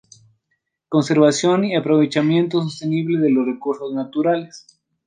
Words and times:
Conservación 0.89 1.63
y 1.63 1.75
aprovechamiento 1.75 2.63
sostenible 2.63 3.19
de 3.19 3.29
los 3.29 3.45
recursos 3.45 3.93
naturales. 3.93 4.65